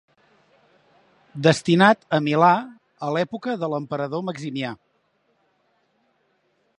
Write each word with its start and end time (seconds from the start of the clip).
Destinat 1.47 2.07
a 2.17 2.19
Milà 2.29 2.49
a 3.07 3.11
l'època 3.17 3.55
de 3.65 3.71
l'emperador 3.75 4.27
Maximià. 4.31 4.75